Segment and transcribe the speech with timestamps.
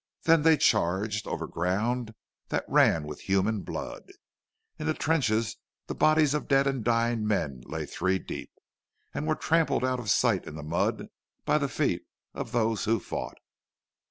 [0.23, 2.15] Then they charged, over ground
[2.49, 4.09] that ran with human blood.
[4.79, 8.49] In the trenches the bodies of dead and dying men lay three deep,
[9.13, 11.09] and were trampled out of sight in the mud
[11.45, 12.01] by the feet
[12.33, 13.37] of those who fought.